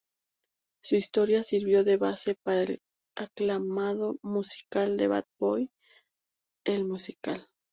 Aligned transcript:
Su 0.83 0.95
historia 0.95 1.43
sirvió 1.43 1.83
de 1.83 1.97
base 1.97 2.33
para 2.33 2.63
el 2.63 2.81
aclamado 3.15 4.17
musical 4.23 4.97
"Bat 5.07 5.27
Boy: 5.37 5.69
The 6.65 6.83
Musical". 6.83 7.47